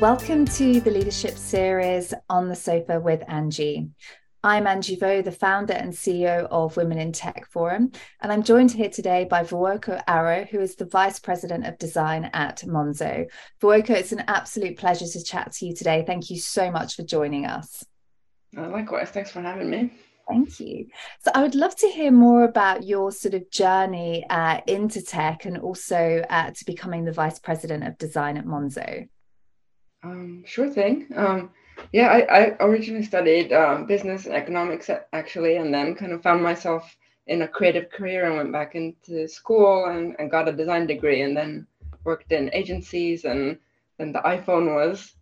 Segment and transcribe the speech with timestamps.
[0.00, 3.90] Welcome to the leadership series on the sofa with Angie.
[4.42, 8.72] I'm Angie Vo, the founder and CEO of Women in Tech Forum, and I'm joined
[8.72, 13.26] here today by Vuokko Arrow, who is the Vice President of Design at Monzo.
[13.60, 16.02] Vuokko, it's an absolute pleasure to chat to you today.
[16.06, 17.84] Thank you so much for joining us.
[18.56, 19.92] Uh, likewise, thanks for having me.
[20.26, 20.86] Thank you.
[21.22, 25.44] So, I would love to hear more about your sort of journey uh, into tech
[25.44, 29.06] and also uh, to becoming the Vice President of Design at Monzo.
[30.02, 31.08] Um, sure thing.
[31.14, 31.50] Um,
[31.92, 36.42] yeah, I, I originally studied um, business and economics actually, and then kind of found
[36.42, 40.86] myself in a creative career and went back into school and, and got a design
[40.86, 41.66] degree and then
[42.04, 43.58] worked in agencies and
[43.98, 45.14] then the iPhone was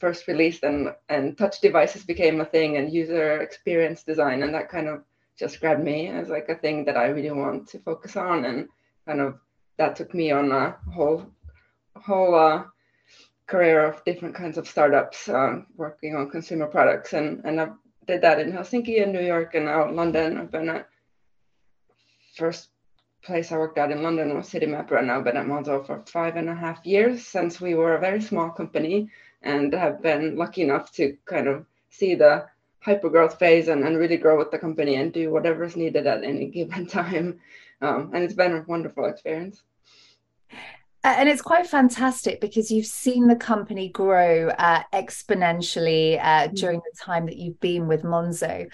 [0.00, 4.68] first released and, and touch devices became a thing and user experience design and that
[4.68, 5.04] kind of
[5.38, 8.68] just grabbed me as like a thing that I really want to focus on and
[9.06, 9.38] kind of
[9.76, 11.24] that took me on a whole
[11.94, 12.64] whole uh,
[13.48, 17.14] career of different kinds of startups um, working on consumer products.
[17.14, 17.70] And, and I
[18.06, 20.38] did that in Helsinki and New York and now London.
[20.38, 20.88] I've been at
[22.36, 22.68] first
[23.22, 26.36] place I worked at in London was Citymapper and now been at Monzo for five
[26.36, 29.10] and a half years since we were a very small company
[29.42, 32.46] and have been lucky enough to kind of see the
[32.80, 36.06] hyper growth phase and, and really grow with the company and do whatever is needed
[36.06, 37.40] at any given time.
[37.80, 39.62] Um, and it's been a wonderful experience
[41.16, 46.54] and it's quite fantastic because you've seen the company grow uh, exponentially uh, mm.
[46.54, 48.68] during the time that you've been with Monzo.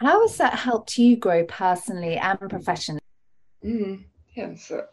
[0.00, 3.00] How has that helped you grow personally and professionally?
[3.64, 4.86] Mm, yeah, so,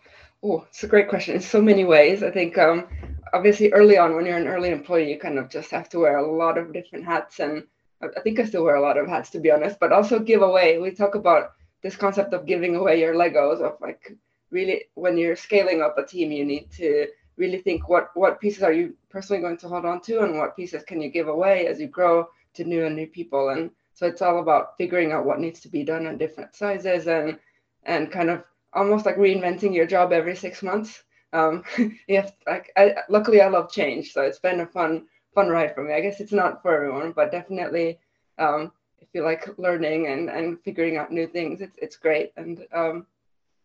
[0.43, 2.23] oh, it's a great question in so many ways.
[2.23, 2.87] I think um,
[3.33, 6.17] obviously early on, when you're an early employee, you kind of just have to wear
[6.17, 7.63] a lot of different hats, and
[8.01, 9.79] I think I still wear a lot of hats to be honest.
[9.79, 10.79] But also give away.
[10.79, 11.51] We talk about
[11.83, 14.11] this concept of giving away your Legos of like
[14.51, 17.07] really when you're scaling up a team you need to
[17.37, 20.55] really think what what pieces are you personally going to hold on to and what
[20.55, 23.49] pieces can you give away as you grow to new and new people.
[23.49, 27.07] And so it's all about figuring out what needs to be done in different sizes
[27.07, 27.37] and
[27.83, 28.43] and kind of
[28.73, 31.03] almost like reinventing your job every six months.
[31.33, 35.49] Um you have like I, luckily i love change so it's been a fun fun
[35.49, 35.93] ride for me.
[35.93, 37.99] I guess it's not for everyone but definitely
[38.37, 42.31] um if you like learning and and figuring out new things it's it's great.
[42.37, 43.05] And um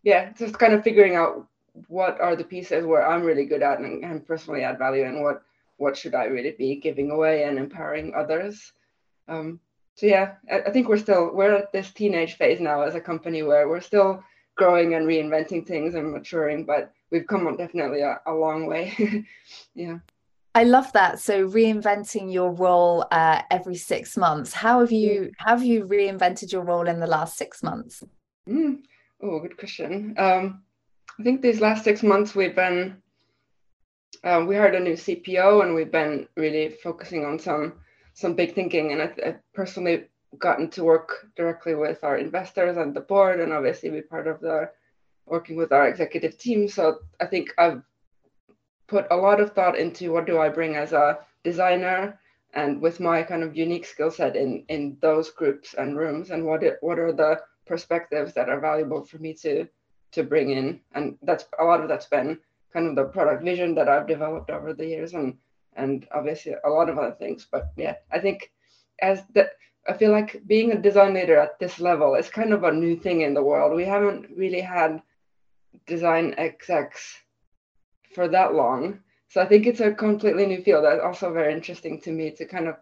[0.03, 1.47] yeah, just kind of figuring out
[1.89, 5.23] what are the pieces where I'm really good at and, and personally add value, and
[5.23, 5.43] what
[5.77, 8.73] what should I really be giving away and empowering others.
[9.29, 9.61] Um,
[9.95, 13.01] so yeah, I, I think we're still we're at this teenage phase now as a
[13.01, 14.23] company where we're still
[14.57, 19.25] growing and reinventing things and maturing, but we've come on definitely a, a long way.
[19.75, 19.99] yeah.
[20.55, 21.21] I love that.
[21.21, 24.53] So reinventing your role uh, every six months.
[24.53, 28.03] How have you how have you reinvented your role in the last six months?
[28.49, 28.81] Mm,
[29.23, 30.15] Oh, good question.
[30.17, 30.63] Um,
[31.19, 33.03] I think these last six months we've been
[34.25, 37.75] uh, we hired a new CPO and we've been really focusing on some
[38.15, 38.93] some big thinking.
[38.93, 40.07] And I, I personally
[40.39, 44.41] gotten to work directly with our investors and the board, and obviously be part of
[44.41, 44.71] the
[45.27, 46.69] working with our executive team.
[46.69, 47.83] So I think I've
[48.89, 52.19] put a lot of thought into what do I bring as a designer
[52.55, 56.45] and with my kind of unique skill set in in those groups and rooms and
[56.45, 59.55] what it, what are the perspectives that are valuable for me to
[60.11, 60.81] to bring in.
[60.97, 62.31] And that's a lot of that's been
[62.73, 65.29] kind of the product vision that i've developed over the years and
[65.83, 67.47] and obviously a lot of other things.
[67.55, 68.51] But yeah i think
[69.11, 69.51] as that
[69.89, 72.97] i feel like being a design leader at this level is kind of a new
[73.05, 73.77] thing in the world.
[73.77, 75.03] We haven't really had
[75.87, 77.03] design execs
[78.15, 78.83] for that long.
[79.29, 80.85] So i think it's a completely new field.
[80.85, 82.75] That's also very interesting to me to kind of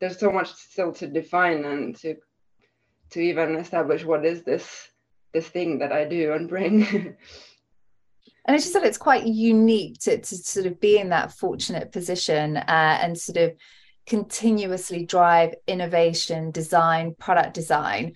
[0.00, 2.16] there's so much still to define and to
[3.12, 4.88] to even establish what is this
[5.32, 6.82] this thing that I do and bring.
[8.44, 11.90] and as you said, it's quite unique to, to sort of be in that fortunate
[11.90, 13.52] position uh, and sort of
[14.06, 18.14] continuously drive innovation, design, product design.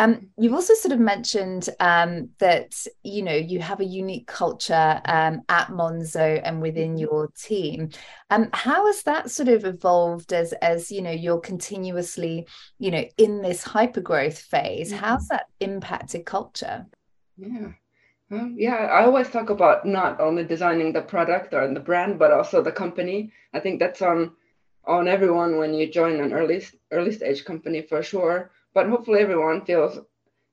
[0.00, 4.98] Um, you've also sort of mentioned um, that you know you have a unique culture
[5.04, 7.00] um, at Monzo and within mm-hmm.
[7.00, 7.90] your team.
[8.30, 12.46] Um, how has that sort of evolved as as you know you're continuously
[12.78, 14.90] you know in this hypergrowth phase?
[14.90, 15.04] Mm-hmm.
[15.04, 16.86] How's that impacted culture?
[17.36, 17.72] Yeah.
[18.32, 22.32] Um, yeah, I always talk about not only designing the product or the brand, but
[22.32, 23.32] also the company.
[23.52, 24.32] I think that's on
[24.86, 29.64] on everyone when you join an early early stage company for sure but hopefully everyone
[29.64, 29.98] feels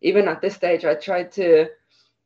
[0.01, 1.67] even at this stage i try to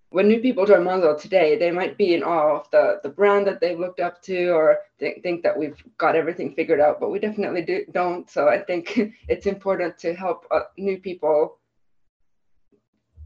[0.09, 3.47] when new people join monzo today they might be in awe of the the brand
[3.47, 7.11] that they've looked up to or th- think that we've got everything figured out but
[7.11, 8.29] we definitely do, don't.
[8.29, 8.97] So i think
[9.27, 11.57] it's important to help uh, new people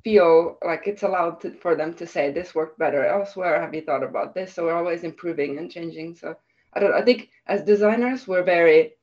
[0.06, 3.60] feel like it's allowed to, for them to say this worked better elsewhere.
[3.60, 4.54] Have you thought about this?
[4.54, 6.16] So we're always improving and changing.
[6.16, 6.38] So
[6.74, 6.94] I don't.
[6.94, 8.94] I think as designers, we're very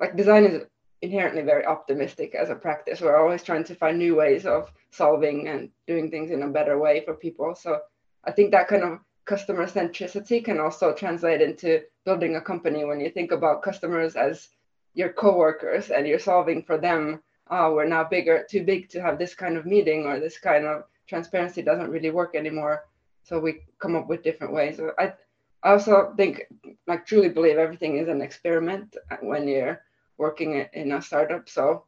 [0.00, 0.64] like design is
[1.02, 3.00] inherently very optimistic as a practice.
[3.00, 6.78] We're always trying to find new ways of solving and doing things in a better
[6.78, 7.54] way for people.
[7.54, 7.80] So
[8.24, 13.00] I think that kind of customer centricity can also translate into building a company when
[13.00, 14.48] you think about customers as
[14.94, 17.20] your coworkers and you're solving for them.
[17.50, 20.64] Oh, we're now bigger, too big to have this kind of meeting or this kind
[20.64, 22.86] of transparency doesn't really work anymore.
[23.22, 24.80] So we come up with different ways.
[24.98, 25.12] I,
[25.62, 26.42] I also think,
[26.86, 29.82] like, truly believe everything is an experiment when you're
[30.18, 31.48] working in a startup.
[31.48, 31.84] So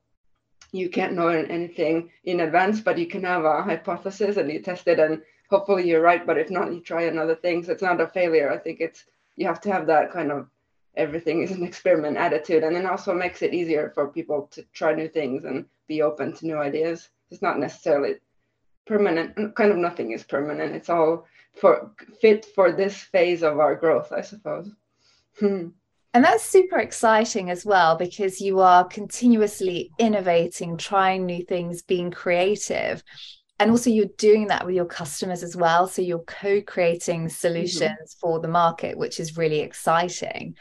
[0.73, 4.87] you can't know anything in advance, but you can have a hypothesis and you test
[4.87, 6.27] it, and hopefully you're right.
[6.27, 7.62] But if not, you try another thing.
[7.65, 8.50] So it's not a failure.
[8.50, 9.05] I think it's
[9.37, 10.49] you have to have that kind of
[10.97, 14.94] everything is an experiment attitude, and then also makes it easier for people to try
[14.94, 17.09] new things and be open to new ideas.
[17.31, 18.17] It's not necessarily
[18.87, 19.55] permanent.
[19.55, 20.75] Kind of nothing is permanent.
[20.75, 21.26] It's all
[21.61, 24.71] for fit for this phase of our growth, I suppose.
[25.38, 25.69] Hmm.
[26.12, 32.11] And that's super exciting as well because you are continuously innovating, trying new things, being
[32.11, 33.03] creative.
[33.61, 35.87] And also, you're doing that with your customers as well.
[35.87, 38.19] So, you're co creating solutions mm-hmm.
[38.19, 40.57] for the market, which is really exciting.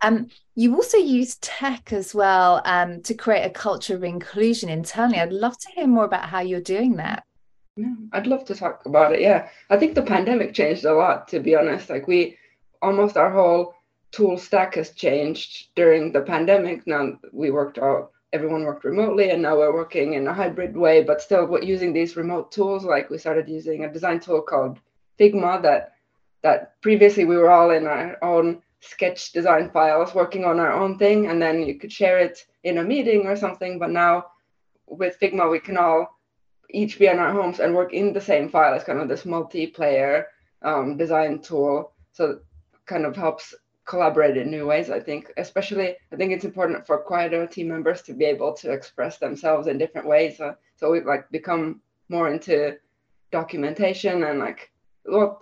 [0.00, 0.26] Um,
[0.56, 5.20] you also use tech as well um, to create a culture of inclusion internally.
[5.20, 7.22] I'd love to hear more about how you're doing that.
[7.76, 9.20] Yeah, I'd love to talk about it.
[9.20, 11.88] Yeah, I think the pandemic changed a lot, to be honest.
[11.88, 12.36] Like, we
[12.82, 13.74] almost our whole
[14.12, 16.86] tool stack has changed during the pandemic.
[16.86, 21.02] Now we worked out, everyone worked remotely, and now we're working in a hybrid way,
[21.02, 22.84] but still using these remote tools.
[22.84, 24.78] Like we started using a design tool called
[25.18, 25.92] Figma that
[26.42, 30.98] that previously we were all in our own sketch design files working on our own
[30.98, 33.78] thing, and then you could share it in a meeting or something.
[33.78, 34.26] But now
[34.86, 36.18] with Figma, we can all
[36.70, 38.74] each be in our homes and work in the same file.
[38.74, 40.24] It's kind of this multiplayer
[40.62, 41.92] um, design tool.
[42.12, 42.40] So
[42.86, 43.54] kind of helps
[43.90, 44.88] collaborate in new ways.
[44.88, 48.70] I think, especially, I think it's important for quieter team members to be able to
[48.70, 50.40] express themselves in different ways.
[50.40, 52.78] Uh, so we've like become more into
[53.32, 54.70] documentation and like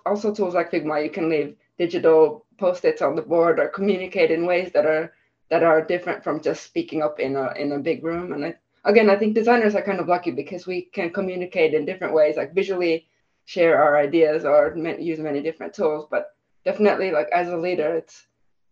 [0.07, 1.05] also tools like Figma.
[1.05, 5.13] You can leave digital post-its on the board or communicate in ways that are
[5.51, 8.33] that are different from just speaking up in a in a big room.
[8.33, 8.55] And I,
[8.85, 12.37] again, I think designers are kind of lucky because we can communicate in different ways,
[12.37, 13.09] like visually
[13.45, 14.75] share our ideas or
[15.11, 16.07] use many different tools.
[16.11, 16.35] But
[16.65, 18.28] definitely, like as a leader, it's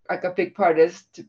[0.09, 1.25] like a big part is to,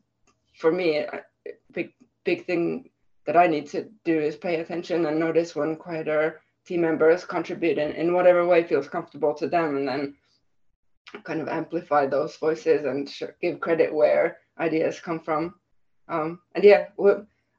[0.55, 1.23] for me, a
[1.71, 1.93] big
[2.23, 2.89] big thing
[3.25, 7.77] that I need to do is pay attention and notice when quieter team members contribute
[7.77, 10.15] in, in whatever way feels comfortable to them, and then
[11.23, 13.09] kind of amplify those voices and
[13.41, 15.55] give credit where ideas come from.
[16.09, 16.87] Um, and yeah,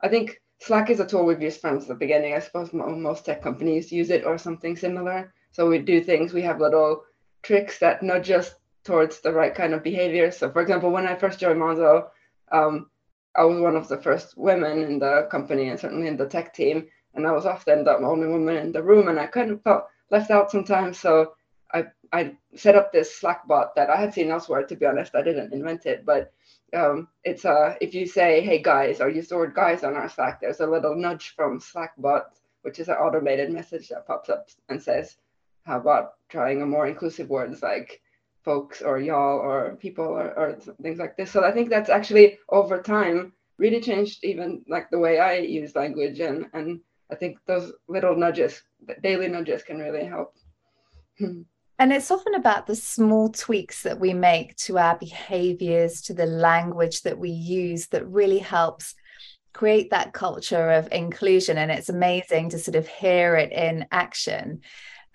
[0.03, 2.35] I think Slack is a tool we've used from the beginning.
[2.35, 5.33] I suppose most tech companies use it or something similar.
[5.53, 6.33] So we do things.
[6.33, 7.05] We have little
[7.43, 8.55] tricks that nudge us
[8.89, 10.31] towards the right kind of behavior.
[10.31, 12.09] So, for example, when I first joined Monzo,
[12.51, 12.89] um,
[13.37, 16.55] I was one of the first women in the company and certainly in the tech
[16.55, 16.87] team.
[17.13, 19.85] And I was often the only woman in the room, and I kind of felt
[20.11, 20.99] left out sometimes.
[20.99, 21.35] So
[21.75, 24.63] I, I set up this Slack bot that I had seen elsewhere.
[24.65, 26.33] To be honest, I didn't invent it, but
[26.73, 30.09] um, it's uh, if you say "Hey guys" or use the word "guys" on our
[30.09, 32.27] Slack, there's a little nudge from Slack bot,
[32.63, 35.17] which is an automated message that pops up and says,
[35.67, 38.01] "How about trying a more inclusive words like
[38.49, 40.49] folks or y'all or people or, or
[40.85, 41.31] things like this.
[41.31, 45.75] So I think that's actually over time really changed even like the way I use
[45.83, 48.63] language and and I think those little nudges,
[49.03, 50.35] daily nudges can really help.
[51.19, 51.43] Hmm.
[51.79, 56.27] And it's often about the small tweaks that we make to our behaviors, to the
[56.27, 58.95] language that we use that really helps
[59.55, 61.57] create that culture of inclusion.
[61.57, 64.61] And it's amazing to sort of hear it in action.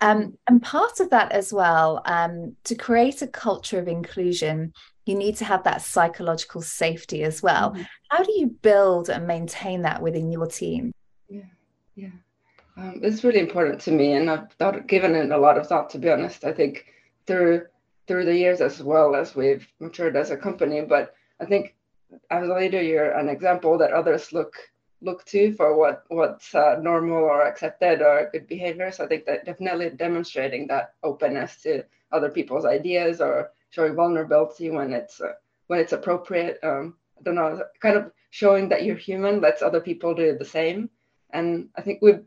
[0.04, 4.74] Um, and part of that as well, um, to create a culture of inclusion,
[5.06, 7.70] you need to have that psychological safety as well.
[7.70, 7.82] Mm-hmm.
[8.10, 10.92] How do you build and maintain that within your team?
[11.30, 11.48] Yeah,
[11.94, 12.10] yeah.
[12.76, 15.88] Um, it's really important to me, and I've thought, given it a lot of thought.
[15.90, 16.84] To be honest, I think
[17.26, 17.62] through
[18.06, 20.82] through the years as well as we've matured as a company.
[20.82, 21.74] But I think
[22.30, 24.52] as a leader, you're an example that others look
[25.00, 28.90] look to for what what's uh, normal or accepted or good behavior.
[28.90, 34.70] So I think that definitely demonstrating that openness to other people's ideas or showing vulnerability
[34.70, 35.34] when it's uh,
[35.66, 36.58] when it's appropriate.
[36.62, 40.44] Um, I don't know, kind of showing that you're human lets other people do the
[40.44, 40.90] same.
[41.30, 42.24] And I think we've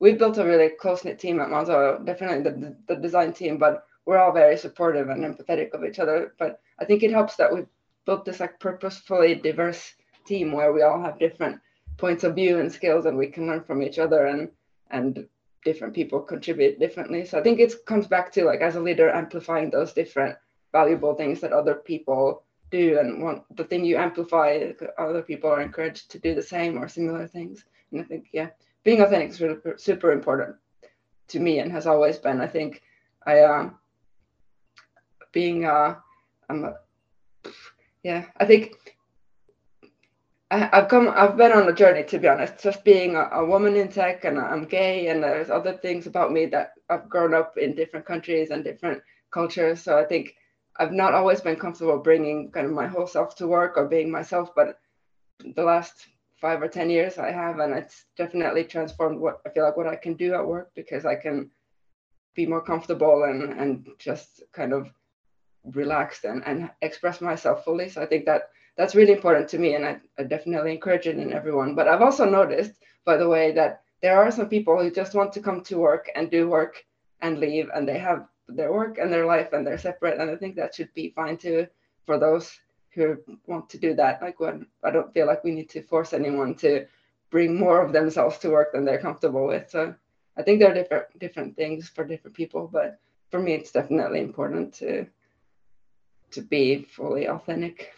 [0.00, 3.86] we've built a really close knit team at Monzo, definitely the, the design team, but
[4.04, 6.34] we're all very supportive and empathetic of each other.
[6.38, 7.68] But I think it helps that we've
[8.04, 9.94] built this like purposefully diverse
[10.26, 11.60] team where we all have different
[11.96, 14.48] points of view and skills and we can learn from each other and
[14.90, 15.26] and
[15.64, 17.24] different people contribute differently.
[17.24, 20.36] So i think it comes back to like as a leader amplifying those different
[20.72, 25.60] valuable things that other people do and want the thing you amplify other people are
[25.60, 27.64] encouraged to do the same or similar things.
[27.90, 28.48] And i think yeah
[28.84, 30.56] being authentic is really super important
[31.28, 32.40] to me and has always been.
[32.40, 32.82] I think
[33.26, 33.78] i um
[35.32, 35.94] being uh
[36.48, 36.74] i'm a,
[38.02, 38.96] yeah i think
[40.52, 43.44] I, have come i've been on a journey to be honest just being a, a
[43.44, 47.34] woman in tech and i'm gay and there's other things about me that i've grown
[47.34, 50.34] up in different countries and different cultures so i think
[50.76, 54.10] I've not always been comfortable bringing kind of my whole self to work or being
[54.10, 54.78] myself, but
[55.54, 56.06] the last
[56.40, 59.86] five or 10 years I have, and it's definitely transformed what I feel like what
[59.86, 61.50] I can do at work because I can
[62.34, 64.90] be more comfortable and, and just kind of
[65.64, 67.88] relaxed and, and express myself fully.
[67.88, 69.74] So I think that that's really important to me.
[69.74, 71.74] And I, I definitely encourage it in everyone.
[71.74, 72.72] But I've also noticed,
[73.04, 76.10] by the way, that there are some people who just want to come to work
[76.14, 76.84] and do work
[77.20, 80.36] and leave, and they have their work and their life and they're separate and i
[80.36, 81.66] think that should be fine too
[82.04, 82.60] for those
[82.90, 86.12] who want to do that like when i don't feel like we need to force
[86.12, 86.86] anyone to
[87.30, 89.94] bring more of themselves to work than they're comfortable with so
[90.36, 92.98] i think there are different different things for different people but
[93.30, 95.06] for me it's definitely important to
[96.32, 97.92] to be fully authentic.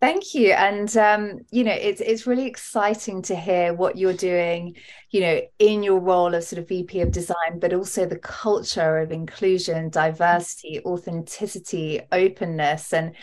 [0.00, 4.76] Thank you, and um, you know it's it's really exciting to hear what you're doing,
[5.10, 8.98] you know, in your role of sort of VP of design, but also the culture
[8.98, 13.14] of inclusion, diversity, authenticity, openness, and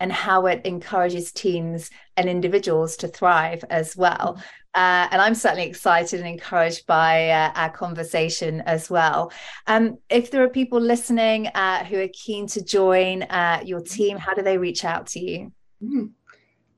[0.00, 4.40] and how it encourages teams and individuals to thrive as well.
[4.74, 9.32] Uh, and I'm certainly excited and encouraged by uh, our conversation as well.
[9.66, 14.18] Um, if there are people listening uh, who are keen to join uh, your team,
[14.18, 15.52] how do they reach out to you?
[15.82, 16.10] Mm.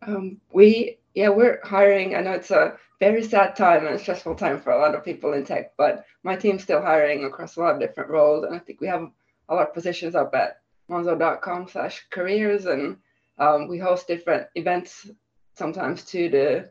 [0.03, 2.15] Um, we, yeah, we're hiring.
[2.15, 5.33] I know it's a very sad time and stressful time for a lot of people
[5.33, 8.45] in tech, but my team's still hiring across a lot of different roles.
[8.45, 9.09] And I think we have
[9.49, 12.67] a lot of positions up at monzo.com slash careers.
[12.67, 12.97] And
[13.39, 15.11] um, we host different events
[15.55, 16.65] sometimes too to,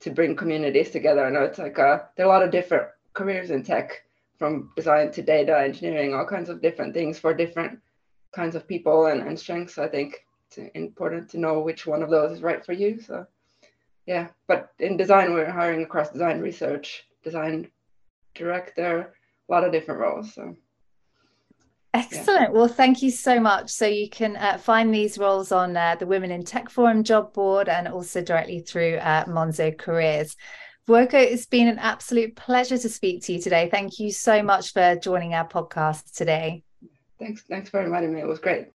[0.00, 1.24] to bring communities together.
[1.24, 4.04] I know it's like a, there are a lot of different careers in tech
[4.38, 7.80] from design to data engineering, all kinds of different things for different
[8.32, 9.78] kinds of people and, and strengths.
[9.78, 13.00] I think it's important to know which one of those is right for you.
[13.00, 13.26] So
[14.06, 17.70] yeah, but in design, we're hiring across design research, design
[18.34, 19.14] director,
[19.48, 20.32] a lot of different roles.
[20.34, 20.56] So.
[21.98, 22.40] Excellent.
[22.40, 22.50] Yeah.
[22.50, 23.70] Well, thank you so much.
[23.70, 27.32] So you can uh, find these roles on uh, the Women in Tech Forum job
[27.32, 30.36] board and also directly through uh, Monzo Careers.
[30.88, 33.68] Vuokko, it's been an absolute pleasure to speak to you today.
[33.70, 36.62] Thank you so much for joining our podcast today.
[37.18, 37.42] Thanks.
[37.48, 38.20] Thanks for inviting me.
[38.20, 38.66] It was great.